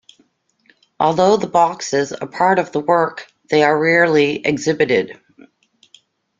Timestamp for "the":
1.37-1.45, 2.71-2.79